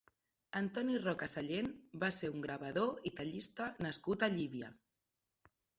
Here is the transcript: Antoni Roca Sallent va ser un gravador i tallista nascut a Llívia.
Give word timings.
Antoni 0.59 0.95
Roca 1.03 1.27
Sallent 1.33 1.69
va 2.05 2.11
ser 2.21 2.31
un 2.37 2.41
gravador 2.49 3.07
i 3.11 3.15
tallista 3.21 3.71
nascut 3.87 4.29
a 4.31 4.35
Llívia. 4.39 4.77